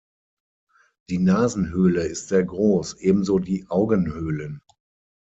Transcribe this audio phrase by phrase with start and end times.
[1.11, 4.63] Die Nasenhöhle ist sehr groß, ebenso die Augenhöhlen.